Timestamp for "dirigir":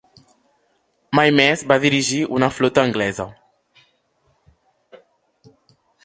1.83-2.21